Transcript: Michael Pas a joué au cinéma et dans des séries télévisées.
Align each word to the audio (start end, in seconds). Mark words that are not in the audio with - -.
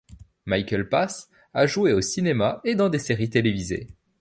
Michael 0.47 0.89
Pas 0.89 1.29
a 1.53 1.67
joué 1.67 1.93
au 1.93 2.01
cinéma 2.01 2.59
et 2.63 2.73
dans 2.73 2.89
des 2.89 2.97
séries 2.97 3.29
télévisées. 3.29 3.85